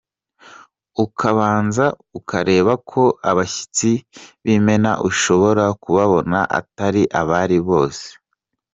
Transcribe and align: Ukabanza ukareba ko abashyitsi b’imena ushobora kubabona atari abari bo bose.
Ukabanza 1.05 1.85
ukareba 2.19 2.73
ko 2.89 3.01
abashyitsi 3.29 3.91
b’imena 4.43 4.91
ushobora 5.09 5.65
kubabona 5.81 6.39
atari 6.59 7.03
abari 7.19 7.57
bo 7.67 7.67
bose. 7.69 8.05